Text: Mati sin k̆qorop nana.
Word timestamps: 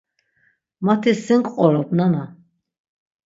Mati 0.85 1.11
sin 1.25 1.41
k̆qorop 1.45 1.89
nana. 1.97 2.23